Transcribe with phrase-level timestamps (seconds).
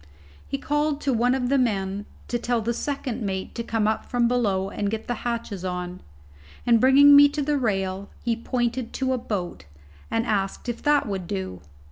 [0.47, 4.03] He called to one of the men to tell the second mate to come up
[4.03, 6.01] from below and get the hatches on,
[6.65, 9.65] and bringing me to the rail, he pointed to a boat,
[10.09, 11.61] and asked if that would do?